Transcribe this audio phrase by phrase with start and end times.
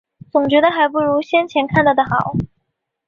[0.31, 2.33] 总觉得还不如先前看到的好